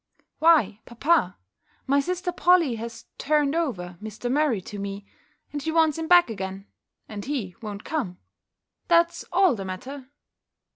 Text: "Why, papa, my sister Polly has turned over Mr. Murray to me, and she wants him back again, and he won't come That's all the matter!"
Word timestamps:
"Why, 0.39 0.79
papa, 0.87 1.37
my 1.85 1.99
sister 1.99 2.31
Polly 2.31 2.73
has 2.77 3.05
turned 3.19 3.53
over 3.55 3.99
Mr. 4.01 4.31
Murray 4.31 4.59
to 4.61 4.79
me, 4.79 5.05
and 5.53 5.61
she 5.61 5.71
wants 5.71 5.99
him 5.99 6.07
back 6.07 6.27
again, 6.27 6.65
and 7.07 7.23
he 7.25 7.55
won't 7.61 7.83
come 7.83 8.17
That's 8.87 9.23
all 9.31 9.53
the 9.53 9.63
matter!" 9.63 10.09